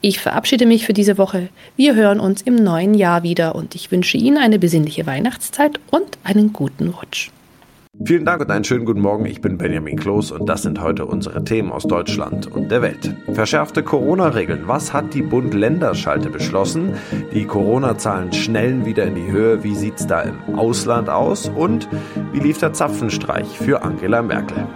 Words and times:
Ich 0.00 0.20
verabschiede 0.20 0.66
mich 0.66 0.86
für 0.86 0.92
diese 0.92 1.18
Woche. 1.18 1.48
Wir 1.76 1.94
hören 1.94 2.20
uns 2.20 2.42
im 2.42 2.56
neuen 2.56 2.94
Jahr 2.94 3.22
wieder 3.22 3.54
und 3.54 3.74
ich 3.74 3.90
wünsche 3.90 4.16
Ihnen 4.16 4.38
eine 4.38 4.58
besinnliche 4.58 5.06
Weihnachtszeit 5.06 5.80
und 5.90 6.18
einen 6.24 6.52
guten 6.52 6.88
Rutsch. 6.88 7.30
Vielen 8.04 8.24
Dank 8.24 8.40
und 8.40 8.50
einen 8.50 8.64
schönen 8.64 8.86
guten 8.86 9.02
Morgen. 9.02 9.26
Ich 9.26 9.42
bin 9.42 9.58
Benjamin 9.58 9.98
Kloß 9.98 10.32
und 10.32 10.48
das 10.48 10.62
sind 10.62 10.80
heute 10.80 11.04
unsere 11.04 11.44
Themen 11.44 11.70
aus 11.70 11.82
Deutschland 11.82 12.46
und 12.46 12.70
der 12.70 12.80
Welt. 12.80 13.14
Verschärfte 13.34 13.82
Corona-Regeln. 13.82 14.62
Was 14.66 14.94
hat 14.94 15.12
die 15.12 15.20
Bund-Länder-Schalte 15.20 16.30
beschlossen? 16.30 16.94
Die 17.34 17.44
Corona-Zahlen 17.44 18.32
schnellen 18.32 18.86
wieder 18.86 19.04
in 19.04 19.14
die 19.14 19.30
Höhe. 19.30 19.62
Wie 19.62 19.74
sieht 19.74 20.00
es 20.00 20.06
da 20.06 20.22
im 20.22 20.58
Ausland 20.58 21.10
aus? 21.10 21.50
Und 21.50 21.86
wie 22.32 22.40
lief 22.40 22.58
der 22.58 22.72
Zapfenstreich 22.72 23.46
für 23.58 23.82
Angela 23.82 24.22
Merkel? 24.22 24.66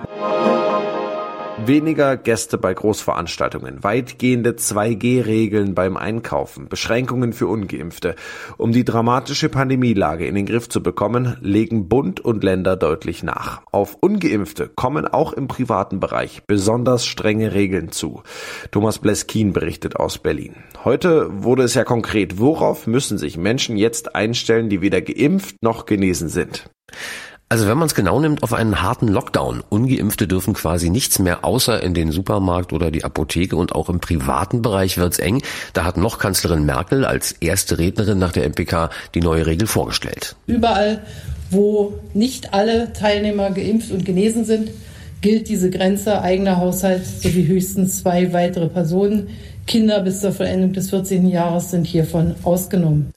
Weniger 1.66 2.16
Gäste 2.16 2.58
bei 2.58 2.72
Großveranstaltungen, 2.72 3.82
weitgehende 3.82 4.52
2G-Regeln 4.52 5.74
beim 5.74 5.96
Einkaufen, 5.96 6.68
Beschränkungen 6.68 7.32
für 7.32 7.48
ungeimpfte. 7.48 8.14
Um 8.56 8.70
die 8.70 8.84
dramatische 8.84 9.48
Pandemielage 9.48 10.26
in 10.26 10.36
den 10.36 10.46
Griff 10.46 10.68
zu 10.68 10.82
bekommen, 10.82 11.36
legen 11.40 11.88
Bund 11.88 12.20
und 12.20 12.44
Länder 12.44 12.76
deutlich 12.76 13.22
nach. 13.24 13.62
Auf 13.72 13.96
ungeimpfte 14.00 14.68
kommen 14.68 15.08
auch 15.08 15.32
im 15.32 15.48
privaten 15.48 15.98
Bereich 15.98 16.42
besonders 16.46 17.04
strenge 17.04 17.52
Regeln 17.52 17.90
zu. 17.90 18.22
Thomas 18.70 19.00
Bleskin 19.00 19.52
berichtet 19.52 19.96
aus 19.96 20.18
Berlin. 20.18 20.54
Heute 20.84 21.42
wurde 21.42 21.64
es 21.64 21.74
ja 21.74 21.82
konkret. 21.82 22.38
Worauf 22.38 22.86
müssen 22.86 23.18
sich 23.18 23.36
Menschen 23.36 23.76
jetzt 23.76 24.14
einstellen, 24.14 24.68
die 24.68 24.82
weder 24.82 25.00
geimpft 25.00 25.56
noch 25.62 25.86
genesen 25.86 26.28
sind? 26.28 26.70
Also 27.48 27.68
wenn 27.68 27.78
man 27.78 27.86
es 27.86 27.94
genau 27.94 28.18
nimmt, 28.18 28.42
auf 28.42 28.52
einen 28.52 28.82
harten 28.82 29.06
Lockdown. 29.06 29.62
Ungeimpfte 29.68 30.26
dürfen 30.26 30.52
quasi 30.52 30.90
nichts 30.90 31.20
mehr 31.20 31.44
außer 31.44 31.80
in 31.80 31.94
den 31.94 32.10
Supermarkt 32.10 32.72
oder 32.72 32.90
die 32.90 33.04
Apotheke 33.04 33.54
und 33.54 33.72
auch 33.72 33.88
im 33.88 34.00
privaten 34.00 34.62
Bereich 34.62 34.98
wird's 34.98 35.20
eng. 35.20 35.42
Da 35.72 35.84
hat 35.84 35.96
noch 35.96 36.18
Kanzlerin 36.18 36.66
Merkel 36.66 37.04
als 37.04 37.30
erste 37.30 37.78
Rednerin 37.78 38.18
nach 38.18 38.32
der 38.32 38.48
MPK 38.48 38.90
die 39.14 39.20
neue 39.20 39.46
Regel 39.46 39.68
vorgestellt. 39.68 40.34
Überall, 40.48 41.02
wo 41.50 41.94
nicht 42.14 42.52
alle 42.52 42.92
Teilnehmer 42.92 43.52
geimpft 43.52 43.92
und 43.92 44.04
genesen 44.04 44.44
sind, 44.44 44.70
gilt 45.20 45.48
diese 45.48 45.70
Grenze 45.70 46.22
eigener 46.22 46.56
Haushalt 46.56 47.06
sowie 47.06 47.46
höchstens 47.46 48.00
zwei 48.00 48.32
weitere 48.32 48.66
Personen. 48.68 49.28
Kinder 49.66 50.00
bis 50.00 50.20
zur 50.20 50.32
Vollendung 50.32 50.72
des 50.72 50.90
14. 50.90 51.26
Jahres 51.28 51.70
sind 51.70 51.84
hiervon 51.84 52.36
ausgenommen. 52.44 53.12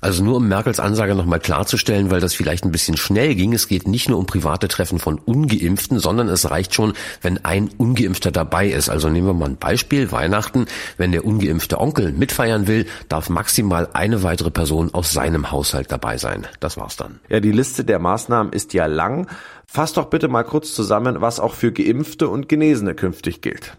Also 0.00 0.22
nur 0.22 0.36
um 0.36 0.48
Merkels 0.48 0.80
Ansage 0.80 1.14
nochmal 1.14 1.40
klarzustellen, 1.40 2.10
weil 2.10 2.20
das 2.20 2.34
vielleicht 2.34 2.64
ein 2.64 2.72
bisschen 2.72 2.96
schnell 2.96 3.34
ging. 3.34 3.54
Es 3.54 3.68
geht 3.68 3.88
nicht 3.88 4.08
nur 4.08 4.18
um 4.18 4.26
private 4.26 4.68
Treffen 4.68 4.98
von 4.98 5.18
Ungeimpften, 5.18 5.98
sondern 5.98 6.28
es 6.28 6.50
reicht 6.50 6.74
schon, 6.74 6.92
wenn 7.22 7.44
ein 7.44 7.70
Ungeimpfter 7.78 8.30
dabei 8.30 8.68
ist. 8.68 8.90
Also 8.90 9.08
nehmen 9.08 9.26
wir 9.26 9.34
mal 9.34 9.48
ein 9.48 9.56
Beispiel. 9.56 10.12
Weihnachten. 10.12 10.66
Wenn 10.98 11.12
der 11.12 11.24
ungeimpfte 11.24 11.80
Onkel 11.80 12.12
mitfeiern 12.12 12.66
will, 12.66 12.86
darf 13.08 13.30
maximal 13.30 13.88
eine 13.94 14.22
weitere 14.22 14.50
Person 14.50 14.92
aus 14.92 15.12
seinem 15.12 15.50
Haushalt 15.50 15.90
dabei 15.90 16.18
sein. 16.18 16.46
Das 16.60 16.76
war's 16.76 16.96
dann. 16.96 17.20
Ja, 17.30 17.40
die 17.40 17.52
Liste 17.52 17.84
der 17.84 17.98
Maßnahmen 17.98 18.52
ist 18.52 18.74
ja 18.74 18.86
lang. 18.86 19.26
Fass 19.66 19.94
doch 19.94 20.06
bitte 20.06 20.28
mal 20.28 20.44
kurz 20.44 20.74
zusammen, 20.74 21.20
was 21.20 21.40
auch 21.40 21.54
für 21.54 21.72
Geimpfte 21.72 22.28
und 22.28 22.48
Genesene 22.48 22.94
künftig 22.94 23.40
gilt. 23.40 23.76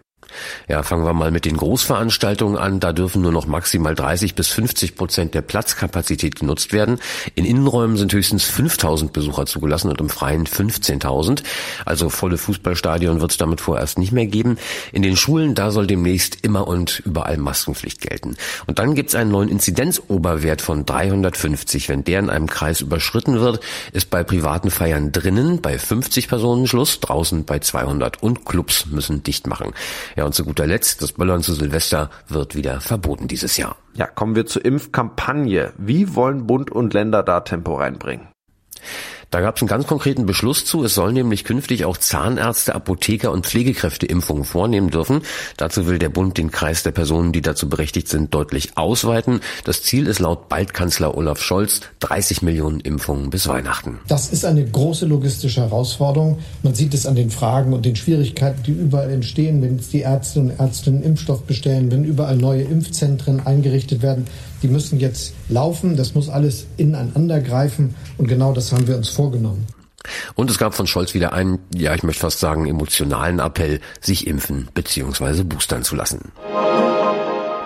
Ja, 0.68 0.82
fangen 0.82 1.04
wir 1.04 1.12
mal 1.12 1.30
mit 1.30 1.44
den 1.44 1.56
Großveranstaltungen 1.56 2.56
an. 2.58 2.80
Da 2.80 2.92
dürfen 2.92 3.22
nur 3.22 3.32
noch 3.32 3.46
maximal 3.46 3.94
30 3.94 4.34
bis 4.34 4.48
50 4.48 4.96
Prozent 4.96 5.34
der 5.34 5.42
Platzkapazität 5.42 6.36
genutzt 6.36 6.72
werden. 6.72 6.98
In 7.34 7.44
Innenräumen 7.44 7.96
sind 7.96 8.12
höchstens 8.12 8.44
5000 8.44 9.12
Besucher 9.12 9.46
zugelassen 9.46 9.90
und 9.90 10.00
im 10.00 10.08
Freien 10.08 10.46
15.000. 10.46 11.42
Also 11.84 12.08
volle 12.08 12.38
Fußballstadion 12.38 13.20
wird 13.20 13.30
es 13.32 13.36
damit 13.36 13.60
vorerst 13.60 13.98
nicht 13.98 14.12
mehr 14.12 14.26
geben. 14.26 14.58
In 14.92 15.02
den 15.02 15.16
Schulen, 15.16 15.54
da 15.54 15.70
soll 15.70 15.86
demnächst 15.86 16.44
immer 16.44 16.66
und 16.66 17.00
überall 17.04 17.36
Maskenpflicht 17.36 18.00
gelten. 18.00 18.36
Und 18.66 18.78
dann 18.78 18.94
gibt 18.94 19.10
es 19.10 19.14
einen 19.14 19.30
neuen 19.30 19.48
Inzidenzoberwert 19.48 20.62
von 20.62 20.84
350. 20.84 21.88
Wenn 21.88 22.04
der 22.04 22.20
in 22.20 22.30
einem 22.30 22.46
Kreis 22.46 22.80
überschritten 22.80 23.40
wird, 23.40 23.60
ist 23.92 24.10
bei 24.10 24.24
privaten 24.24 24.70
Feiern 24.70 25.12
drinnen 25.12 25.60
bei 25.60 25.78
50 25.78 26.28
Personen 26.28 26.66
Schluss, 26.66 27.00
draußen 27.00 27.44
bei 27.44 27.58
200 27.58 28.22
und 28.22 28.44
Clubs 28.44 28.86
müssen 28.86 29.22
dicht 29.22 29.46
machen. 29.46 29.72
Ja, 30.16 30.25
und 30.26 30.34
zu 30.34 30.44
guter 30.44 30.66
Letzt, 30.66 31.02
das 31.02 31.12
Böllern 31.12 31.42
zu 31.42 31.54
Silvester 31.54 32.10
wird 32.28 32.54
wieder 32.54 32.80
verboten 32.80 33.28
dieses 33.28 33.56
Jahr. 33.56 33.76
Ja, 33.94 34.06
kommen 34.06 34.36
wir 34.36 34.46
zur 34.46 34.64
Impfkampagne. 34.64 35.72
Wie 35.78 36.14
wollen 36.14 36.46
Bund 36.46 36.70
und 36.70 36.92
Länder 36.92 37.22
da 37.22 37.40
Tempo 37.40 37.74
reinbringen? 37.76 38.28
Da 39.30 39.40
gab 39.40 39.56
es 39.56 39.62
einen 39.62 39.68
ganz 39.68 39.86
konkreten 39.86 40.26
Beschluss 40.26 40.64
zu. 40.64 40.84
Es 40.84 40.94
sollen 40.94 41.14
nämlich 41.14 41.44
künftig 41.44 41.84
auch 41.84 41.96
Zahnärzte, 41.96 42.74
Apotheker 42.74 43.32
und 43.32 43.46
Pflegekräfte 43.46 44.06
Impfungen 44.06 44.44
vornehmen 44.44 44.90
dürfen. 44.90 45.22
Dazu 45.56 45.86
will 45.86 45.98
der 45.98 46.08
Bund 46.08 46.38
den 46.38 46.50
Kreis 46.50 46.82
der 46.82 46.92
Personen, 46.92 47.32
die 47.32 47.42
dazu 47.42 47.68
berechtigt 47.68 48.08
sind, 48.08 48.32
deutlich 48.32 48.76
ausweiten. 48.76 49.40
Das 49.64 49.82
Ziel 49.82 50.06
ist 50.06 50.20
laut 50.20 50.48
Baldkanzler 50.48 51.16
Olaf 51.16 51.42
Scholz 51.42 51.80
30 52.00 52.42
Millionen 52.42 52.80
Impfungen 52.80 53.30
bis 53.30 53.48
Weihnachten. 53.48 53.98
Das 54.06 54.32
ist 54.32 54.44
eine 54.44 54.64
große 54.64 55.06
logistische 55.06 55.60
Herausforderung. 55.60 56.38
Man 56.62 56.74
sieht 56.74 56.94
es 56.94 57.06
an 57.06 57.16
den 57.16 57.30
Fragen 57.30 57.72
und 57.72 57.84
den 57.84 57.96
Schwierigkeiten, 57.96 58.62
die 58.62 58.72
überall 58.72 59.10
entstehen, 59.10 59.60
wenn 59.60 59.78
die 59.78 60.00
Ärzte 60.00 60.40
und 60.40 60.50
Ärztinnen 60.50 61.02
Impfstoff 61.02 61.42
bestellen, 61.42 61.90
wenn 61.90 62.04
überall 62.04 62.36
neue 62.36 62.62
Impfzentren 62.62 63.44
eingerichtet 63.44 64.02
werden. 64.02 64.26
Die 64.62 64.68
müssen 64.68 65.00
jetzt 65.00 65.34
laufen. 65.48 65.96
Das 65.96 66.14
muss 66.14 66.28
alles 66.28 66.66
ineinander 66.76 67.40
greifen. 67.40 67.94
Und 68.18 68.28
genau 68.28 68.52
das 68.52 68.72
haben 68.72 68.86
wir 68.86 68.96
uns 68.96 69.08
vorgenommen. 69.08 69.66
Und 70.34 70.50
es 70.50 70.58
gab 70.58 70.74
von 70.74 70.86
Scholz 70.86 71.14
wieder 71.14 71.32
einen, 71.32 71.58
ja, 71.74 71.94
ich 71.94 72.02
möchte 72.02 72.20
fast 72.20 72.38
sagen, 72.38 72.66
emotionalen 72.66 73.40
Appell, 73.40 73.80
sich 74.00 74.26
impfen 74.26 74.68
bzw. 74.74 75.42
boostern 75.42 75.82
zu 75.82 75.96
lassen. 75.96 76.32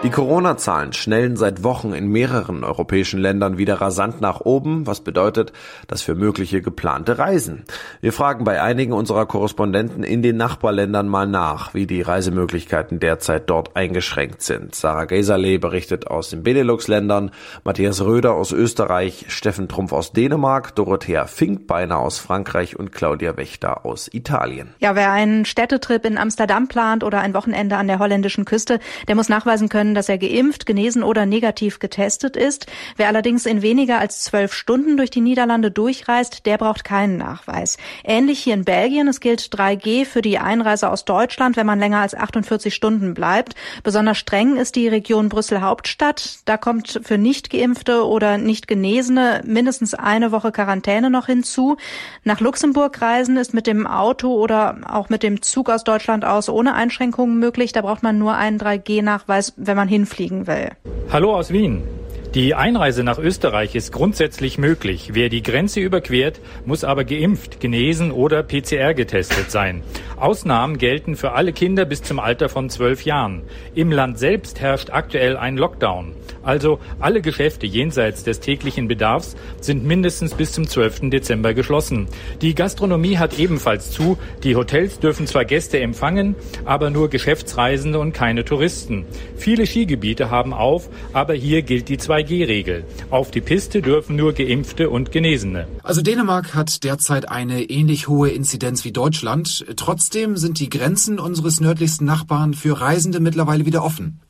Die 0.03 0.09
Corona-Zahlen 0.09 0.95
schnellen 0.95 1.37
seit 1.37 1.63
Wochen 1.63 1.93
in 1.93 2.09
mehreren 2.09 2.65
europäischen 2.65 3.21
Ländern 3.21 3.59
wieder 3.59 3.83
rasant 3.83 4.23
nach 4.23 4.41
oben, 4.41 4.87
was 4.87 5.03
bedeutet, 5.03 5.53
dass 5.89 6.01
für 6.01 6.15
mögliche 6.15 6.63
geplante 6.63 7.19
Reisen. 7.19 7.65
Wir 8.01 8.15
fragen 8.15 8.45
bei 8.45 8.63
einigen 8.63 8.95
unserer 8.95 9.27
Korrespondenten 9.27 10.03
in 10.03 10.23
den 10.23 10.39
Nachbarländern 10.39 11.07
mal 11.07 11.27
nach, 11.27 11.75
wie 11.75 11.87
die 11.87 12.01
Reisemöglichkeiten 12.01 12.99
derzeit 12.99 13.51
dort 13.51 13.77
eingeschränkt 13.77 14.41
sind. 14.41 14.75
Sarah 14.75 15.05
Geiserle 15.05 15.59
berichtet 15.59 16.07
aus 16.07 16.31
den 16.31 16.45
Benelux-Ländern, 16.45 17.31
Matthias 17.65 18.01
Röder 18.01 18.33
aus 18.33 18.53
Österreich, 18.53 19.27
Steffen 19.29 19.69
Trumpf 19.69 19.93
aus 19.93 20.15
Dänemark, 20.15 20.75
Dorothea 20.77 21.27
Finkbeiner 21.27 21.99
aus 21.99 22.19
Frankreich 22.19 22.79
und 22.79 22.93
Claudia 22.93 23.37
Wächter 23.37 23.85
aus 23.85 24.09
Italien. 24.11 24.71
Ja, 24.79 24.95
wer 24.95 25.13
einen 25.13 25.45
Städtetrip 25.45 26.07
in 26.07 26.17
Amsterdam 26.17 26.69
plant 26.69 27.05
oder 27.05 27.21
ein 27.21 27.35
Wochenende 27.35 27.77
an 27.77 27.87
der 27.87 27.99
holländischen 27.99 28.47
Küste, 28.47 28.81
der 29.07 29.15
muss 29.15 29.29
nachweisen 29.29 29.69
können, 29.69 29.90
können, 29.91 29.95
dass 29.97 30.09
er 30.09 30.19
geimpft, 30.19 30.67
genesen 30.67 31.03
oder 31.03 31.27
negativ 31.27 31.81
getestet 31.81 32.37
ist. 32.37 32.67
Wer 32.97 33.09
allerdings 33.09 33.45
in 33.45 33.61
weniger 33.63 33.99
als 33.99 34.23
zwölf 34.23 34.53
Stunden 34.53 34.97
durch 34.97 35.11
die 35.11 35.21
Niederlande 35.21 35.71
durchreist, 35.71 36.47
der 36.47 36.59
braucht 36.59 36.85
keinen 36.85 37.17
Nachweis. 37.17 37.77
Ähnlich 38.05 38.39
hier 38.41 38.55
in 38.55 38.65
Belgien. 38.65 39.09
Es 39.09 39.19
gilt 39.19 39.41
3G 39.41 40.05
für 40.05 40.23
die 40.23 40.39
Einreise 40.39 40.91
aus 40.91 41.05
Deutschland, 41.05 41.57
wenn 41.57 41.67
man 41.67 41.81
länger 41.81 41.99
als 41.99 42.15
48 42.15 42.73
Stunden 42.73 43.15
bleibt. 43.15 43.55
Besonders 43.83 44.19
streng 44.19 44.57
ist 44.57 44.77
die 44.77 44.87
Region 44.87 45.29
Brüssel-Hauptstadt. 45.29 46.41
Da 46.45 46.57
kommt 46.57 47.01
für 47.03 47.19
nicht 47.19 47.51
geimpfte 47.51 48.07
oder 48.07 48.39
nicht 48.39 48.69
Genesene 48.69 49.41
mindestens 49.45 49.95
eine 49.95 50.31
Woche 50.31 50.53
Quarantäne 50.53 51.11
noch 51.11 51.27
hinzu. 51.27 51.77
Nach 52.23 52.39
Luxemburg 52.39 53.03
reisen 53.03 53.37
ist 53.37 53.55
mit 53.55 53.67
dem 53.67 53.89
Auto 53.89 54.33
oder 54.35 54.77
auch 54.89 55.09
mit 55.09 55.25
dem 55.25 55.43
Zug 55.43 55.69
aus 55.69 55.83
Deutschland 55.83 56.25
aus 56.25 56.49
ohne 56.49 56.75
Einschränkungen 56.75 57.39
möglich. 57.39 57.73
Da 57.73 57.81
braucht 57.81 58.05
man 58.05 58.19
nur 58.19 58.35
einen 58.35 58.59
3G-Nachweis, 58.61 59.55
wenn 59.57 59.77
man 59.80 59.80
man 59.81 59.89
hinfliegen 59.89 60.47
will. 60.47 60.69
Hallo 61.11 61.35
aus 61.35 61.53
Wien. 61.55 61.83
Die 62.35 62.55
Einreise 62.55 63.03
nach 63.03 63.19
Österreich 63.19 63.75
ist 63.75 63.93
grundsätzlich 63.93 64.59
möglich. 64.59 65.13
Wer 65.15 65.31
die 65.31 65.43
Grenze 65.43 65.81
überquert, 65.81 66.39
muss 66.67 66.85
aber 66.85 67.05
geimpft, 67.05 67.61
genesen 67.61 68.13
oder 68.13 68.43
PCR 68.43 68.93
getestet 68.93 69.51
sein. 69.51 69.83
Ausnahmen 70.17 70.77
gelten 70.77 71.17
für 71.17 71.33
alle 71.33 71.55
Kinder 71.55 71.87
bis 71.87 72.03
zum 72.03 72.21
Alter 72.21 72.51
von 72.51 72.69
zwölf 72.69 73.07
Jahren. 73.07 73.41
Im 73.75 73.91
Land 73.91 74.19
selbst 74.19 74.61
herrscht 74.61 74.91
aktuell 74.91 75.39
ein 75.39 75.57
Lockdown. 75.57 76.13
Also 76.43 76.79
alle 76.99 77.21
Geschäfte 77.21 77.67
jenseits 77.67 78.25
des 78.25 78.41
täglichen 78.41 78.89
Bedarfs 78.89 79.37
sind 79.61 79.85
mindestens 79.85 80.35
bis 80.35 80.53
zum 80.53 80.67
12. 80.67 81.11
Dezember 81.11 81.55
geschlossen. 81.55 82.09
Die 82.41 82.55
Gastronomie 82.55 83.19
hat 83.19 83.39
ebenfalls 83.39 83.91
zu. 83.91 84.19
Die 84.43 84.57
Hotels 84.57 84.99
dürfen 85.01 85.27
zwar 85.27 85.45
Gäste 85.45 85.81
empfangen, 85.81 86.35
aber 86.65 86.91
nur 86.91 87.11
Geschäftsreisende 87.11 87.99
und 87.99 88.13
keine 88.13 88.45
Touristen. 88.45 89.05
Viele 89.37 89.67
Skigebiete 89.67 90.31
haben 90.31 90.53
auf, 90.53 90.89
aber 91.13 91.35
hier 91.35 91.63
gilt 91.63 91.89
die 91.89 91.99
2G-Regel. 91.99 92.85
Auf 93.11 93.31
die 93.31 93.41
Piste 93.41 93.83
dürfen 93.83 94.17
nur 94.17 94.33
Geimpfte 94.33 94.91
und 94.91 95.13
Genesene. 95.13 95.67
Also 95.83 96.03
Dänemark 96.03 96.55
hat 96.55 96.85
derzeit 96.85 97.29
eine 97.29 97.63
ähnlich 97.63 98.09
hohe 98.09 98.31
Inzidenz 98.31 98.85
wie 98.85 98.93
Deutschland. 98.93 99.67
Trotzdem 99.77 100.37
sind 100.37 100.61
die 100.61 100.69
Grenzen 100.69 101.19
unseres 101.19 101.61
nördlichsten 101.61 102.07
Nachbarn 102.07 102.55
für 102.55 102.81
Reisende 102.81 103.21
mittlerweile 103.21 103.67
wieder 103.67 103.85
offen. 103.85 104.21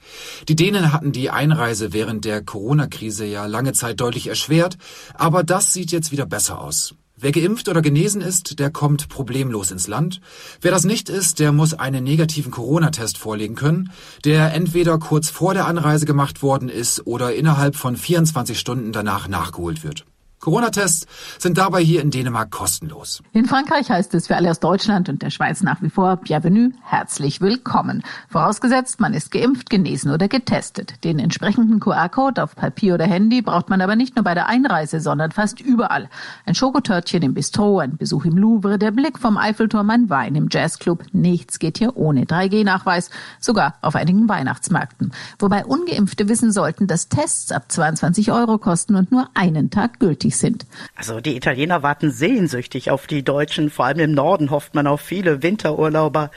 Die 0.48 0.56
Dänen 0.56 0.92
hatten 0.92 1.12
die 1.12 1.30
Einreise 1.30 1.92
während 1.92 2.24
der 2.24 2.42
Corona-Krise 2.42 3.24
ja 3.24 3.46
lange 3.46 3.72
Zeit 3.72 4.00
deutlich 4.00 4.26
erschwert, 4.26 4.78
aber 5.14 5.42
das 5.42 5.72
sieht 5.72 5.92
jetzt 5.92 6.12
wieder 6.12 6.26
besser 6.26 6.60
aus. 6.60 6.94
Wer 7.22 7.32
geimpft 7.32 7.68
oder 7.68 7.82
genesen 7.82 8.22
ist, 8.22 8.58
der 8.58 8.70
kommt 8.70 9.10
problemlos 9.10 9.70
ins 9.70 9.88
Land. 9.88 10.22
Wer 10.62 10.70
das 10.70 10.84
nicht 10.84 11.10
ist, 11.10 11.38
der 11.38 11.52
muss 11.52 11.74
einen 11.74 12.02
negativen 12.02 12.50
Corona-Test 12.50 13.18
vorlegen 13.18 13.56
können, 13.56 13.92
der 14.24 14.54
entweder 14.54 14.98
kurz 14.98 15.28
vor 15.28 15.52
der 15.52 15.66
Anreise 15.66 16.06
gemacht 16.06 16.42
worden 16.42 16.70
ist 16.70 17.06
oder 17.06 17.34
innerhalb 17.34 17.76
von 17.76 17.94
24 17.94 18.58
Stunden 18.58 18.92
danach 18.92 19.28
nachgeholt 19.28 19.84
wird. 19.84 20.06
Corona-Tests 20.40 21.06
sind 21.38 21.58
dabei 21.58 21.82
hier 21.82 22.00
in 22.00 22.10
Dänemark 22.10 22.50
kostenlos. 22.50 23.22
In 23.34 23.44
Frankreich 23.44 23.90
heißt 23.90 24.14
es 24.14 24.26
für 24.26 24.36
alle 24.36 24.50
aus 24.50 24.58
Deutschland 24.58 25.10
und 25.10 25.20
der 25.20 25.28
Schweiz 25.28 25.62
nach 25.62 25.82
wie 25.82 25.90
vor 25.90 26.16
Bienvenue, 26.16 26.70
herzlich 26.82 27.42
willkommen. 27.42 28.02
Vorausgesetzt, 28.30 29.00
man 29.00 29.12
ist 29.12 29.30
geimpft, 29.32 29.68
genesen 29.68 30.10
oder 30.10 30.28
getestet. 30.28 31.04
Den 31.04 31.18
entsprechenden 31.18 31.78
QR-Code 31.78 32.42
auf 32.42 32.56
Papier 32.56 32.94
oder 32.94 33.04
Handy 33.04 33.42
braucht 33.42 33.68
man 33.68 33.82
aber 33.82 33.96
nicht 33.96 34.16
nur 34.16 34.24
bei 34.24 34.32
der 34.32 34.46
Einreise, 34.46 35.00
sondern 35.00 35.30
fast 35.30 35.60
überall. 35.60 36.08
Ein 36.46 36.54
Schokotörtchen 36.54 37.22
im 37.22 37.34
Bistro, 37.34 37.78
ein 37.78 37.98
Besuch 37.98 38.24
im 38.24 38.38
Louvre, 38.38 38.78
der 38.78 38.92
Blick 38.92 39.18
vom 39.18 39.36
Eiffelturm, 39.36 39.90
ein 39.90 40.08
Wein 40.08 40.36
im 40.36 40.48
Jazzclub. 40.50 41.04
Nichts 41.12 41.58
geht 41.58 41.76
hier 41.76 41.98
ohne 41.98 42.24
3G-Nachweis, 42.24 43.10
sogar 43.40 43.74
auf 43.82 43.94
einigen 43.94 44.26
Weihnachtsmärkten. 44.26 45.12
Wobei 45.38 45.66
Ungeimpfte 45.66 46.30
wissen 46.30 46.50
sollten, 46.50 46.86
dass 46.86 47.10
Tests 47.10 47.52
ab 47.52 47.70
22 47.70 48.32
Euro 48.32 48.56
kosten 48.56 48.94
und 48.94 49.12
nur 49.12 49.28
einen 49.34 49.68
Tag 49.68 50.00
gültig 50.00 50.29
tätig 50.30 50.36
sind. 50.36 50.66
Also 50.94 51.20
die 51.20 51.36
Italiener 51.36 51.82
warten 51.82 52.10
sehnsüchtig 52.10 52.90
auf 52.90 53.06
die 53.06 53.22
Deutschen. 53.22 53.70
Vor 53.70 53.86
allem 53.86 54.00
im 54.00 54.12
Norden 54.12 54.50
hofft 54.50 54.74
man 54.74 54.86
auf 54.86 55.00
viele 55.00 55.42
Winterurlauber. 55.42 56.30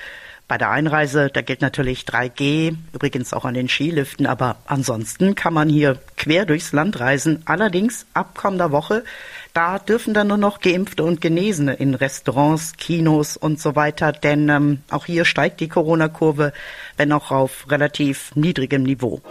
Bei 0.45 0.57
der 0.57 0.71
Einreise, 0.71 1.29
da 1.33 1.41
gilt 1.41 1.61
natürlich 1.61 2.01
3G, 2.01 2.75
übrigens 2.91 3.33
auch 3.33 3.45
an 3.45 3.53
den 3.53 3.69
Skiliften, 3.69 4.27
aber 4.27 4.57
ansonsten 4.65 5.35
kann 5.35 5.53
man 5.53 5.69
hier 5.69 5.97
quer 6.17 6.45
durchs 6.45 6.73
Land 6.73 6.99
reisen. 6.99 7.41
Allerdings 7.45 8.05
ab 8.13 8.35
kommender 8.35 8.71
Woche, 8.71 9.05
da 9.53 9.79
dürfen 9.79 10.13
dann 10.13 10.27
nur 10.27 10.37
noch 10.37 10.59
Geimpfte 10.59 11.05
und 11.05 11.21
Genesene 11.21 11.75
in 11.75 11.95
Restaurants, 11.95 12.73
Kinos 12.73 13.37
und 13.37 13.61
so 13.61 13.77
weiter, 13.77 14.11
denn 14.11 14.49
ähm, 14.49 14.81
auch 14.91 15.05
hier 15.05 15.23
steigt 15.23 15.61
die 15.61 15.69
Corona-Kurve, 15.69 16.51
wenn 16.97 17.13
auch 17.13 17.31
auf 17.31 17.71
relativ 17.71 18.35
niedrigem 18.35 18.83
Niveau. 18.83 19.21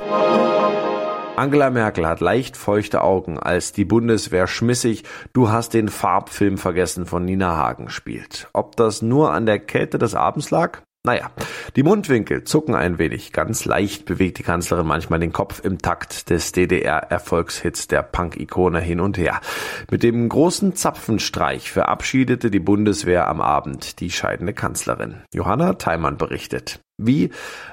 Angela 1.35 1.71
Merkel 1.71 2.07
hat 2.07 2.21
leicht 2.21 2.59
feuchte 2.59 3.01
Augen, 3.01 3.39
als 3.39 3.73
die 3.73 3.87
Bundeswehr 3.87 4.47
schmissig 4.47 5.05
Du 5.33 5.51
hast 5.51 5.73
den 5.73 5.89
Farbfilm 5.89 6.59
vergessen 6.59 7.07
von 7.07 7.25
Nina 7.25 7.57
Hagen 7.57 7.89
spielt. 7.89 8.49
Ob 8.53 8.77
das 8.77 9.01
nur 9.01 9.33
an 9.33 9.47
der 9.47 9.59
Kälte 9.59 9.99
des 9.99 10.15
Abends 10.15 10.51
lag? 10.51 10.83
Naja, 11.05 11.33
die 11.75 11.83
Mundwinkel 11.83 12.45
zucken 12.45 12.77
ein 12.77 12.97
wenig. 12.97 13.33
Ganz 13.33 13.65
leicht 13.65 14.05
bewegt 14.05 14.39
die 14.39 14.45
Kanzlerin 14.45 14.87
manchmal 14.87 15.19
den 15.19 15.33
Kopf 15.33 15.61
im 15.65 15.79
Takt 15.79 16.31
des 16.31 16.53
DDR-Erfolgshits 16.53 17.89
der 17.89 18.05
Punk-Ikone 18.05 18.79
hin 18.79 19.01
und 19.01 19.19
her. 19.19 19.41
Mit 19.91 20.05
dem 20.05 20.29
großen 20.29 20.77
Zapfenstreich 20.77 21.73
verabschiedete 21.73 22.53
die 22.53 22.61
Bundeswehr 22.61 23.27
am 23.27 23.41
Abend 23.41 23.99
die 23.99 24.13
scheidende 24.13 24.53
Kanzlerin. 24.53 25.17
Johanna 25.35 25.73
Theimann 25.73 26.19
berichtet. 26.19 26.79
Wie 26.99 27.31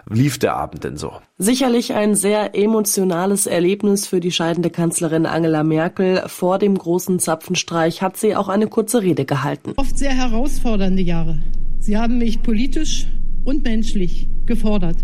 lief 0.10 0.40
der 0.40 0.56
Abend 0.56 0.84
denn 0.84 0.98
so? 0.98 1.14
Sicherlich 1.38 1.94
ein 1.94 2.16
sehr 2.16 2.56
emotionales 2.56 3.46
Erlebnis 3.46 4.08
für 4.08 4.22
die 4.22 4.32
scheidende 4.32 4.72
Kanzlerin 4.72 5.28
Angela 5.28 5.64
Merkel. 5.64 6.24
Vor 6.26 6.58
dem 6.58 6.76
großen 6.76 7.20
Zapfenstreich 7.20 8.02
hat 8.02 8.18
sie 8.18 8.36
auch 8.36 8.50
eine 8.50 8.66
kurze 8.66 9.04
Rede 9.04 9.26
gehalten. 9.26 9.74
Oft 9.76 10.00
sehr 10.00 10.14
herausfordernde 10.14 11.04
Jahre. 11.04 11.38
Sie 11.80 11.98
haben 11.98 12.18
mich 12.18 12.42
politisch 12.42 13.08
und 13.46 13.64
menschlich 13.64 14.28
gefordert. 14.46 14.98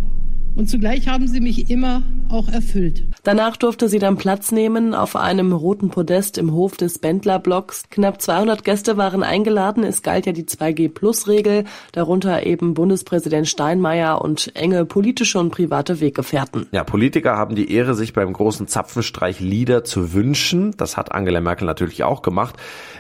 Und 0.56 0.70
zugleich 0.70 1.08
haben 1.10 1.28
sie 1.28 1.42
mich 1.42 1.70
immer 1.70 2.02
auch 2.30 2.48
erfüllt. 2.48 3.04
Danach 3.24 3.58
durfte 3.58 3.90
sie 3.90 4.00
dann 4.00 4.16
Platz 4.16 4.52
nehmen 4.52 4.94
auf 4.94 5.16
einem 5.16 5.52
roten 5.52 5.90
Podest 5.90 6.38
im 6.38 6.54
Hof 6.54 6.78
des 6.78 7.00
Bendler-Blocks. 7.00 7.84
Knapp 7.90 8.22
200 8.22 8.64
Gäste 8.64 8.98
waren 8.98 9.22
eingeladen. 9.22 9.84
Es 9.84 10.02
galt 10.02 10.26
ja 10.26 10.32
die 10.32 10.46
2G-Plus-Regel, 10.46 11.66
darunter 11.92 12.46
eben 12.46 12.74
Bundespräsident 12.74 13.48
Steinmeier 13.48 14.22
und 14.22 14.56
enge 14.56 14.86
politische 14.86 15.40
und 15.40 15.52
private 15.52 16.00
Weggefährten. 16.00 16.68
Ja, 16.72 16.84
Politiker 16.84 17.36
haben 17.36 17.56
die 17.56 17.72
Ehre, 17.72 17.94
sich 17.94 18.14
beim 18.14 18.32
großen 18.32 18.68
Zapfenstreich 18.68 19.40
Lieder 19.40 19.84
zu 19.84 20.14
wünschen. 20.14 20.74
Das 20.78 20.96
hat 20.96 21.12
Angela 21.12 21.42
Merkel 21.42 21.66
natürlich 21.66 22.04
auch 22.04 22.22
gemacht. 22.22 22.56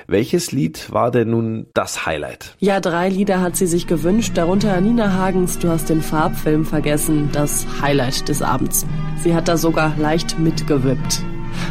Welches 0.07 0.51
Lied 0.51 0.91
war 0.91 1.09
denn 1.09 1.29
nun 1.31 1.67
das 1.73 2.05
Highlight? 2.05 2.55
Ja, 2.59 2.79
drei 2.79 3.09
Lieder 3.09 3.41
hat 3.41 3.55
sie 3.55 3.67
sich 3.67 3.87
gewünscht, 3.87 4.33
darunter 4.35 4.79
Nina 4.81 5.13
Hagens 5.13 5.57
Du 5.57 5.69
hast 5.69 5.89
den 5.89 6.01
Farbfilm 6.01 6.65
vergessen, 6.65 7.29
das 7.31 7.44
Highlight 7.81 8.27
des 8.27 8.41
Abends. 8.41 8.85
Sie 9.23 9.35
hat 9.35 9.47
da 9.47 9.57
sogar 9.57 9.95
leicht 9.97 10.39
mitgewippt. 10.39 11.23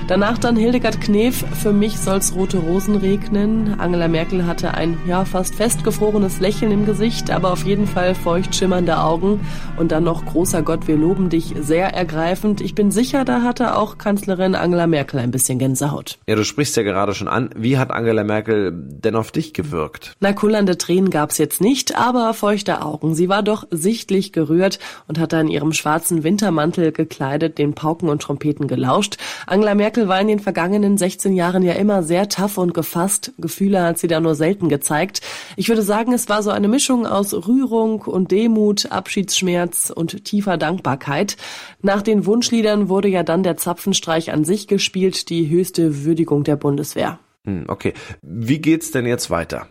Danach 0.09 0.39
dann 0.39 0.57
Hildegard 0.57 1.01
Knef, 1.01 1.45
für 1.63 1.73
mich 1.73 1.99
soll's 1.99 2.35
rote 2.35 2.59
Rosen 2.59 2.97
regnen. 2.97 3.79
Angela 3.79 4.09
Merkel 4.09 4.47
hatte 4.47 4.75
ein 4.75 4.99
ja 5.07 5.25
fast 5.25 5.55
festgefrorenes 5.55 6.41
Lächeln 6.41 6.73
im 6.73 6.87
Gesicht, 6.87 7.31
aber 7.31 7.53
auf 7.53 7.65
jeden 7.65 7.87
Fall 7.87 8.15
feucht 8.15 8.55
schimmernde 8.55 8.99
Augen 8.99 9.41
und 9.77 9.93
dann 9.93 10.05
noch 10.05 10.25
großer 10.25 10.63
Gott, 10.63 10.87
wir 10.89 10.97
loben 10.97 11.31
dich, 11.31 11.55
sehr 11.61 11.95
ergreifend. 11.95 12.61
Ich 12.61 12.75
bin 12.75 12.91
sicher, 12.91 13.25
da 13.25 13.43
hatte 13.43 13.77
auch 13.77 13.99
Kanzlerin 13.99 14.55
Angela 14.55 14.87
Merkel 14.87 15.21
ein 15.21 15.31
bisschen 15.31 15.59
Gänsehaut. 15.59 16.19
Ja, 16.27 16.35
du 16.35 16.45
sprichst 16.45 16.77
ja 16.77 16.83
gerade 16.83 17.15
schon 17.15 17.29
an. 17.29 17.51
Wie 17.57 17.79
hat 17.79 17.91
Angela 17.91 18.25
Merkel 18.25 18.73
denn 18.75 19.17
auf 19.17 19.33
dich 19.33 19.53
gewirkt? 19.55 20.15
Na, 20.21 20.33
kullernde 20.33 20.79
Tränen 20.79 21.11
gab's 21.11 21.39
jetzt 21.39 21.61
nicht, 21.61 21.97
aber 21.97 22.35
feuchte 22.35 22.83
Augen. 22.83 23.15
Sie 23.15 23.29
war 23.29 23.43
doch 23.43 23.67
sichtlich 23.71 24.33
gerührt 24.33 24.79
und 25.09 25.19
hat 25.19 25.33
da 25.33 25.41
in 25.41 25.49
ihrem 25.49 25.73
schwarzen 25.73 26.25
Wintermantel 26.25 26.93
gekleidet 26.93 27.59
den 27.59 27.75
Pauken 27.75 28.09
und 28.09 28.23
Trompeten 28.23 28.69
gelauscht. 28.69 29.17
Angela 29.47 29.74
Merkel 29.75 30.09
war 30.09 30.21
in 30.21 30.29
den 30.29 30.41
vergangenen 30.41 30.97
16 30.97 31.35
Jahren 31.35 31.63
ja 31.63 31.73
immer 31.75 32.03
sehr 32.03 32.29
tough 32.29 32.59
und 32.59 32.75
gefasst. 32.75 33.33
Gefühle 33.39 33.83
hat 33.83 33.99
sie 33.99 34.07
da 34.07 34.21
nur 34.21 34.35
selten 34.35 34.69
gezeigt. 34.69 35.21
Ich 35.57 35.69
würde 35.69 35.83
sagen, 35.83 36.13
es 36.13 36.29
war 36.29 36.43
so 36.43 36.51
eine 36.51 36.69
Mischung 36.69 37.07
aus 37.07 37.33
Rührung 37.33 38.03
und 38.03 38.31
Demut, 38.31 38.91
Abschiedsschmerz 38.93 39.91
und 39.91 40.25
tiefer 40.25 40.57
Dankbarkeit. 40.57 41.37
Nach 41.83 42.03
den 42.03 42.27
Wunschliedern 42.27 42.89
wurde 42.89 43.09
ja 43.09 43.23
dann 43.23 43.43
der 43.43 43.57
Zapfenstreich 43.57 44.33
an 44.33 44.45
sich 44.45 44.67
gespielt, 44.67 45.29
die 45.31 45.49
höchste 45.49 46.05
Würdigung 46.05 46.45
der 46.45 46.57
Bundeswehr. 46.57 47.19
Hm, 47.45 47.65
okay. 47.69 47.93
Wie 48.23 48.61
geht's 48.61 48.91
denn 48.91 49.07
jetzt 49.07 49.31
weiter? 49.31 49.69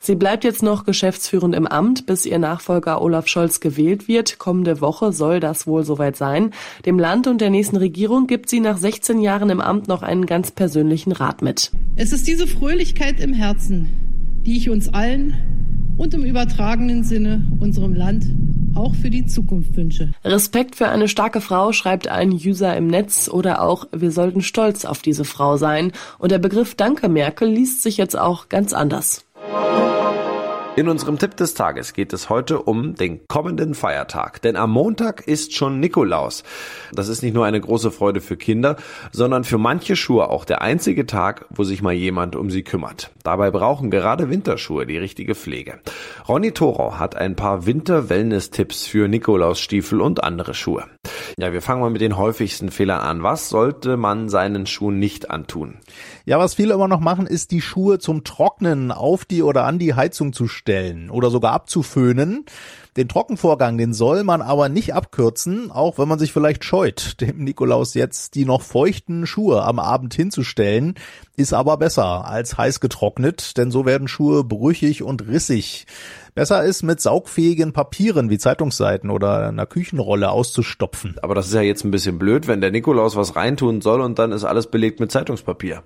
Sie 0.00 0.14
bleibt 0.14 0.44
jetzt 0.44 0.62
noch 0.62 0.84
geschäftsführend 0.84 1.54
im 1.54 1.66
Amt, 1.66 2.06
bis 2.06 2.26
ihr 2.26 2.38
Nachfolger 2.38 3.02
Olaf 3.02 3.26
Scholz 3.26 3.60
gewählt 3.60 4.08
wird. 4.08 4.38
Kommende 4.38 4.80
Woche 4.80 5.12
soll 5.12 5.40
das 5.40 5.66
wohl 5.66 5.84
soweit 5.84 6.16
sein. 6.16 6.52
Dem 6.84 6.98
Land 6.98 7.26
und 7.26 7.40
der 7.40 7.50
nächsten 7.50 7.76
Regierung 7.76 8.26
gibt 8.26 8.48
sie 8.48 8.60
nach 8.60 8.76
16 8.76 9.20
Jahren 9.20 9.50
im 9.50 9.60
Amt 9.60 9.88
noch 9.88 10.02
einen 10.02 10.26
ganz 10.26 10.50
persönlichen 10.50 11.12
Rat 11.12 11.42
mit. 11.42 11.72
Es 11.96 12.12
ist 12.12 12.26
diese 12.26 12.46
Fröhlichkeit 12.46 13.20
im 13.20 13.32
Herzen, 13.32 13.90
die 14.46 14.56
ich 14.56 14.70
uns 14.70 14.92
allen 14.92 15.34
und 15.96 16.14
im 16.14 16.24
übertragenen 16.24 17.04
Sinne 17.04 17.44
unserem 17.60 17.94
Land 17.94 18.26
auch 18.76 18.94
für 18.94 19.10
die 19.10 19.26
Zukunft 19.26 19.76
wünsche. 19.76 20.12
Respekt 20.24 20.76
für 20.76 20.88
eine 20.88 21.08
starke 21.08 21.40
Frau 21.40 21.72
schreibt 21.72 22.08
ein 22.08 22.30
User 22.30 22.76
im 22.76 22.86
Netz 22.86 23.28
oder 23.28 23.62
auch 23.62 23.86
wir 23.92 24.10
sollten 24.10 24.42
stolz 24.42 24.84
auf 24.84 25.02
diese 25.02 25.24
Frau 25.24 25.56
sein. 25.56 25.92
Und 26.18 26.30
der 26.30 26.38
Begriff 26.38 26.74
Danke 26.74 27.08
Merkel 27.08 27.48
liest 27.48 27.82
sich 27.82 27.96
jetzt 27.96 28.16
auch 28.16 28.48
ganz 28.48 28.72
anders. 28.72 29.25
In 30.76 30.90
unserem 30.90 31.18
Tipp 31.18 31.38
des 31.38 31.54
Tages 31.54 31.94
geht 31.94 32.12
es 32.12 32.28
heute 32.28 32.60
um 32.60 32.96
den 32.96 33.26
kommenden 33.28 33.74
Feiertag. 33.74 34.42
Denn 34.42 34.56
am 34.56 34.72
Montag 34.72 35.26
ist 35.26 35.54
schon 35.54 35.80
Nikolaus. 35.80 36.44
Das 36.92 37.08
ist 37.08 37.22
nicht 37.22 37.32
nur 37.32 37.46
eine 37.46 37.62
große 37.62 37.90
Freude 37.90 38.20
für 38.20 38.36
Kinder, 38.36 38.76
sondern 39.10 39.44
für 39.44 39.56
manche 39.56 39.96
Schuhe 39.96 40.28
auch 40.28 40.44
der 40.44 40.60
einzige 40.60 41.06
Tag, 41.06 41.46
wo 41.48 41.64
sich 41.64 41.80
mal 41.80 41.94
jemand 41.94 42.36
um 42.36 42.50
sie 42.50 42.62
kümmert. 42.62 43.10
Dabei 43.22 43.50
brauchen 43.50 43.90
gerade 43.90 44.28
Winterschuhe 44.28 44.84
die 44.84 44.98
richtige 44.98 45.34
Pflege. 45.34 45.80
Ronny 46.28 46.52
Thorau 46.52 46.98
hat 46.98 47.16
ein 47.16 47.36
paar 47.36 47.64
Winter-Wellness-Tipps 47.64 48.86
für 48.86 49.08
Nikolausstiefel 49.08 50.02
und 50.02 50.22
andere 50.22 50.52
Schuhe. 50.52 50.84
Ja, 51.38 51.52
wir 51.52 51.60
fangen 51.60 51.82
mal 51.82 51.90
mit 51.90 52.00
den 52.00 52.16
häufigsten 52.16 52.70
Fehlern 52.70 53.02
an. 53.02 53.22
Was 53.22 53.50
sollte 53.50 53.98
man 53.98 54.30
seinen 54.30 54.64
Schuhen 54.64 54.98
nicht 54.98 55.30
antun? 55.30 55.76
Ja, 56.24 56.38
was 56.38 56.54
viele 56.54 56.72
immer 56.72 56.88
noch 56.88 57.00
machen, 57.00 57.26
ist 57.26 57.50
die 57.50 57.60
Schuhe 57.60 57.98
zum 57.98 58.24
Trocknen 58.24 58.90
auf 58.90 59.26
die 59.26 59.42
oder 59.42 59.64
an 59.64 59.78
die 59.78 59.92
Heizung 59.92 60.32
zu 60.32 60.48
stellen 60.48 61.10
oder 61.10 61.28
sogar 61.28 61.52
abzuföhnen. 61.52 62.46
Den 62.96 63.08
Trockenvorgang, 63.08 63.76
den 63.76 63.92
soll 63.92 64.24
man 64.24 64.40
aber 64.40 64.70
nicht 64.70 64.94
abkürzen, 64.94 65.70
auch 65.70 65.98
wenn 65.98 66.08
man 66.08 66.18
sich 66.18 66.32
vielleicht 66.32 66.64
scheut, 66.64 67.20
dem 67.20 67.44
Nikolaus 67.44 67.92
jetzt 67.92 68.34
die 68.34 68.46
noch 68.46 68.62
feuchten 68.62 69.26
Schuhe 69.26 69.64
am 69.64 69.78
Abend 69.78 70.14
hinzustellen, 70.14 70.94
ist 71.36 71.52
aber 71.52 71.76
besser 71.76 72.26
als 72.26 72.56
heiß 72.56 72.80
getrocknet, 72.80 73.58
denn 73.58 73.70
so 73.70 73.84
werden 73.84 74.08
Schuhe 74.08 74.44
brüchig 74.44 75.02
und 75.02 75.26
rissig. 75.26 75.86
Besser 76.34 76.64
ist, 76.64 76.82
mit 76.82 77.02
saugfähigen 77.02 77.74
Papieren 77.74 78.30
wie 78.30 78.38
Zeitungsseiten 78.38 79.10
oder 79.10 79.48
einer 79.48 79.66
Küchenrolle 79.66 80.30
auszustopfen. 80.30 81.16
Aber 81.20 81.34
das 81.34 81.48
ist 81.48 81.54
ja 81.54 81.60
jetzt 81.60 81.84
ein 81.84 81.90
bisschen 81.90 82.18
blöd, 82.18 82.48
wenn 82.48 82.62
der 82.62 82.70
Nikolaus 82.70 83.14
was 83.14 83.36
reintun 83.36 83.82
soll 83.82 84.00
und 84.00 84.18
dann 84.18 84.32
ist 84.32 84.44
alles 84.44 84.68
belegt 84.68 85.00
mit 85.00 85.12
Zeitungspapier. 85.12 85.84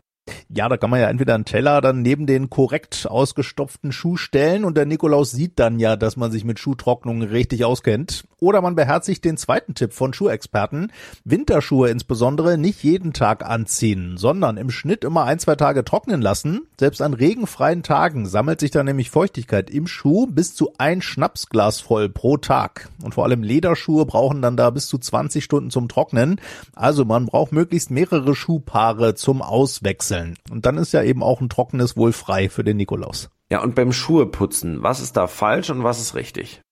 Ja, 0.49 0.69
da 0.69 0.77
kann 0.77 0.91
man 0.91 1.01
ja 1.01 1.09
entweder 1.09 1.35
einen 1.35 1.45
Teller 1.45 1.81
dann 1.81 2.03
neben 2.03 2.27
den 2.27 2.51
korrekt 2.51 3.07
ausgestopften 3.09 3.93
Schuh 3.93 4.17
stellen 4.17 4.65
und 4.65 4.77
der 4.77 4.87
Nikolaus 4.87 5.31
sieht 5.31 5.59
dann 5.59 5.79
ja, 5.79 5.97
dass 5.97 6.17
man 6.17 6.31
sich 6.31 6.45
mit 6.45 6.59
Schuhtrocknung 6.59 7.23
richtig 7.23 7.65
auskennt. 7.65 8.25
Oder 8.39 8.63
man 8.63 8.75
beherzigt 8.75 9.25
den 9.25 9.37
zweiten 9.37 9.75
Tipp 9.75 9.93
von 9.93 10.15
Schuhexperten. 10.15 10.93
Winterschuhe 11.25 11.91
insbesondere 11.91 12.57
nicht 12.57 12.83
jeden 12.83 13.13
Tag 13.13 13.45
anziehen, 13.45 14.17
sondern 14.17 14.57
im 14.57 14.71
Schnitt 14.71 15.05
immer 15.05 15.25
ein, 15.25 15.39
zwei 15.39 15.57
Tage 15.57 15.85
trocknen 15.85 16.23
lassen. 16.23 16.63
Selbst 16.79 17.03
an 17.03 17.13
regenfreien 17.13 17.83
Tagen 17.83 18.27
sammelt 18.27 18.61
sich 18.61 18.71
dann 18.71 18.87
nämlich 18.87 19.11
Feuchtigkeit 19.11 19.69
im 19.69 19.87
Schuh 19.87 20.27
bis 20.27 20.55
zu 20.55 20.73
ein 20.79 21.03
Schnapsglas 21.03 21.81
voll 21.81 22.09
pro 22.09 22.39
Tag. 22.39 22.89
Und 23.03 23.15
vor 23.15 23.25
allem 23.25 23.43
Lederschuhe 23.43 24.07
brauchen 24.07 24.41
dann 24.41 24.57
da 24.57 24.71
bis 24.71 24.89
zu 24.89 24.97
20 24.97 25.45
Stunden 25.45 25.71
zum 25.71 25.89
Trocknen. 25.89 26.41
Also 26.75 27.05
man 27.05 27.27
braucht 27.27 27.53
möglichst 27.53 27.91
mehrere 27.91 28.35
Schuhpaare 28.35 29.15
zum 29.15 29.43
Auswechseln. 29.43 30.20
Bestellen. 30.21 30.39
Und 30.51 30.67
dann 30.67 30.79
ist 30.79 30.93
ja 30.93 31.03
eben 31.03 31.23
auch 31.23 31.41
ein 31.41 31.49
trockenes 31.49 31.97
wohl 31.97 32.13
frei 32.13 32.49
für 32.49 32.65
den 32.65 32.77
Nikolaus. 32.77 33.31
Ja, 33.51 33.63
und 33.63 33.75
beim 33.75 33.93
Schuheputzen, 33.93 34.83
was 34.83 35.01
ist 35.01 35.17
da 35.17 35.27
falsch 35.27 35.71
und 35.71 35.83
was 35.83 36.01
ist 36.01 36.15
richtig? 36.15 36.63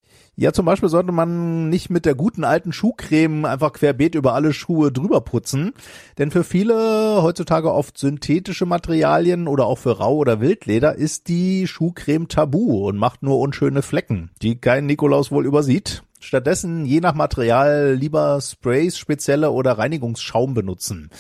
Ja, 0.41 0.53
zum 0.53 0.67
Beispiel 0.67 0.89
sollte 0.89 1.11
man 1.11 1.69
nicht 1.69 1.91
mit 1.91 2.07
der 2.07 2.15
guten 2.15 2.45
alten 2.45 2.73
Schuhcreme 2.73 3.45
einfach 3.45 3.73
querbeet 3.73 4.15
über 4.15 4.35
alle 4.35 4.53
Schuhe 4.53 4.93
drüber 4.93 5.21
putzen. 5.21 5.73
Denn 6.17 6.31
für 6.31 6.45
viele 6.45 7.23
heutzutage 7.23 7.73
oft 7.73 7.99
synthetische 7.99 8.65
Materialien 8.65 9.49
oder 9.49 9.67
auch 9.67 9.79
für 9.79 9.99
Rau- 9.99 10.15
oder 10.15 10.41
Wildleder 10.41 10.95
ist 10.95 11.27
die 11.27 11.67
Schuhcreme 11.67 12.29
tabu 12.29 12.87
und 12.87 12.99
macht 12.99 13.25
nur 13.25 13.41
unschöne 13.41 13.83
Flecken, 13.83 14.31
die 14.41 14.61
kein 14.61 14.87
Nikolaus 14.87 15.33
wohl 15.33 15.45
übersieht. 15.45 16.05
Stattdessen 16.21 16.85
je 16.85 17.01
nach 17.01 17.15
Material 17.15 17.95
lieber 17.99 18.41
Sprays, 18.41 18.99
spezielle 18.99 19.51
oder 19.51 19.79
Reinigungsschaum 19.79 20.55
benutzen. 20.55 21.11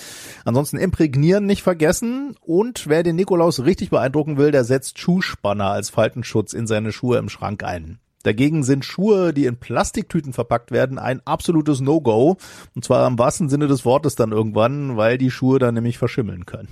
Ansonsten 0.44 0.76
imprägnieren 0.76 1.46
nicht 1.46 1.62
vergessen 1.62 2.34
und 2.40 2.88
wer 2.88 3.02
den 3.02 3.16
Nikolaus 3.16 3.64
richtig 3.64 3.90
beeindrucken 3.90 4.38
will, 4.38 4.50
der 4.50 4.64
setzt 4.64 4.98
Schuhspanner 4.98 5.70
als 5.70 5.90
Faltenschutz 5.90 6.52
in 6.52 6.66
seine 6.66 6.92
Schuhe 6.92 7.18
im 7.18 7.28
Schrank 7.28 7.62
ein. 7.62 8.00
Dagegen 8.24 8.64
sind 8.64 8.84
Schuhe, 8.84 9.32
die 9.32 9.46
in 9.46 9.58
Plastiktüten 9.58 10.32
verpackt 10.32 10.72
werden, 10.72 10.98
ein 10.98 11.22
absolutes 11.24 11.80
No-Go. 11.80 12.36
Und 12.74 12.84
zwar 12.84 13.06
im 13.06 13.18
wahrsten 13.18 13.48
Sinne 13.48 13.68
des 13.68 13.84
Wortes 13.84 14.16
dann 14.16 14.32
irgendwann, 14.32 14.96
weil 14.96 15.18
die 15.18 15.30
Schuhe 15.30 15.58
dann 15.58 15.74
nämlich 15.74 15.98
verschimmeln 15.98 16.44
können. 16.44 16.68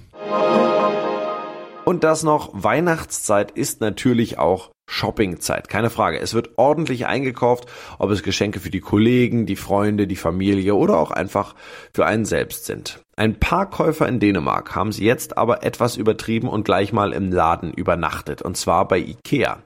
Und 1.85 2.03
das 2.03 2.25
noch, 2.25 2.51
Weihnachtszeit 2.53 3.53
ist 3.53 3.81
natürlich 3.81 4.39
auch 4.39 4.73
Shoppingzeit, 4.89 5.69
keine 5.69 5.91
Frage. 5.91 6.19
Es 6.21 6.33
wird 6.33 6.51
ordentlich 6.57 7.07
eingekauft, 7.07 7.67
ob 7.99 8.11
es 8.11 8.23
Geschenke 8.23 8.61
für 8.61 8.71
die 8.71 8.81
Kollegen, 8.81 9.45
die 9.45 9.57
Freunde, 9.57 10.07
die 10.07 10.17
Familie 10.17 10.75
oder 10.75 10.99
auch 10.99 11.11
einfach 11.11 11.55
für 11.93 12.07
einen 12.07 12.25
selbst 12.25 12.67
sind. 12.67 13.01
Ein 13.19 13.41
paar 13.41 13.71
Käufer 13.71 14.07
in 14.07 14.21
Dänemark 14.21 14.75
haben 14.75 14.93
sie 14.93 15.05
jetzt 15.05 15.39
aber 15.39 15.65
etwas 15.65 15.97
übertrieben 15.97 16.49
und 16.49 16.65
gleich 16.65 16.93
mal 16.93 17.13
im 17.13 17.33
Laden 17.33 17.73
übernachtet, 17.73 18.43
und 18.43 18.59
zwar 18.59 18.87
bei 18.87 18.99
Ikea. 18.99 19.63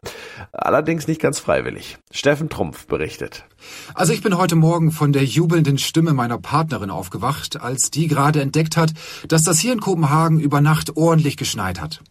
Allerdings 0.53 1.09
nicht 1.09 1.21
ganz 1.21 1.41
freiwillig. 1.41 1.99
Steffen 2.13 2.49
Trumpf 2.49 2.87
berichtet. 2.87 3.45
Also 3.93 4.13
ich 4.13 4.23
bin 4.23 4.39
heute 4.39 4.55
Morgen 4.55 4.93
von 4.93 5.13
der 5.13 5.25
jubelnden 5.25 5.79
Stimme 5.79 6.13
meiner 6.13 6.39
Partnerin 6.39 6.91
aufgewacht, 6.91 7.61
als 7.61 7.91
die 7.91 8.07
gerade 8.07 8.41
entdeckt 8.41 8.77
hat, 8.77 8.93
dass 9.27 9.43
das 9.43 9.59
hier 9.59 9.73
in 9.73 9.81
Kopenhagen 9.81 10.39
über 10.39 10.61
Nacht 10.61 10.97
ordentlich 10.97 11.37
geschneit 11.37 11.81
hat. 11.81 12.03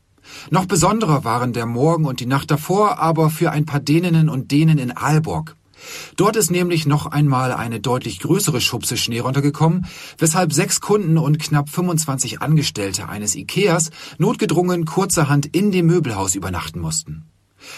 Noch 0.50 0.66
besonderer 0.66 1.24
waren 1.24 1.54
der 1.54 1.66
Morgen 1.66 2.06
und 2.06 2.20
die 2.20 2.26
Nacht 2.26 2.52
davor 2.52 3.00
aber 3.00 3.30
für 3.30 3.52
ein 3.52 3.66
paar 3.66 3.80
Däninnen 3.80 4.30
und 4.30 4.52
Dänen 4.52 4.78
in 4.78 4.96
Aalborg. 4.96 5.56
Dort 6.18 6.36
ist 6.36 6.52
nämlich 6.52 6.86
noch 6.86 7.06
einmal 7.06 7.54
eine 7.54 7.80
deutlich 7.80 8.20
größere 8.20 8.62
Schubse 8.62 8.98
Schnee 8.98 9.20
runtergekommen, 9.20 9.86
weshalb 10.18 10.54
sechs 10.54 10.82
Kunden 10.82 11.18
und 11.18 11.40
knapp 11.40 11.70
25 11.70 12.42
Angestellte 12.42 13.08
eines 13.08 13.36
Ikeas 13.36 13.92
notgedrungen 14.18 14.86
kurzerhand 14.86 15.46
in 15.46 15.72
dem 15.72 15.86
Möbelhaus 15.86 16.36
übernachten 16.36 16.80
mussten. 16.80 17.26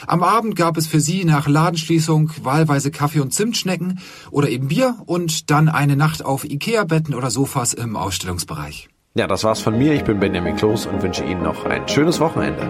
Am 0.06 0.24
Abend 0.24 0.56
gab 0.56 0.78
es 0.78 0.88
für 0.88 1.00
sie 1.00 1.26
nach 1.26 1.48
Ladenschließung 1.48 2.32
wahlweise 2.44 2.92
Kaffee 2.92 3.20
und 3.20 3.34
Zimtschnecken 3.34 4.00
oder 4.30 4.50
eben 4.50 4.68
Bier 4.68 4.98
und 5.06 5.50
dann 5.50 5.70
eine 5.70 5.96
Nacht 5.96 6.24
auf 6.24 6.44
Ikea-Betten 6.44 7.16
oder 7.16 7.32
Sofas 7.32 7.74
im 7.74 7.96
Ausstellungsbereich. 7.96 8.91
Ja, 9.14 9.28
das 9.28 9.44
war's 9.44 9.60
von 9.60 9.78
mir. 9.78 9.94
Ich 9.94 10.06
bin 10.06 10.22
Benjamin 10.22 10.56
Kloß 10.56 10.86
und 10.86 11.04
wünsche 11.04 11.26
Ihnen 11.26 11.44
noch 11.44 11.66
ein 11.66 11.86
schönes 11.90 12.22
Wochenende. 12.22 12.66